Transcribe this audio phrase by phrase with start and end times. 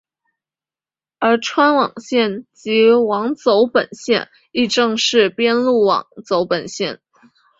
[1.19, 6.99] 而钏网线及网走本线亦正式编入网走本线。